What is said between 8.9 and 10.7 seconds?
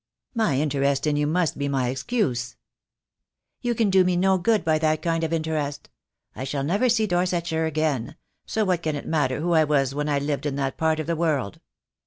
it matter who I was when I lived in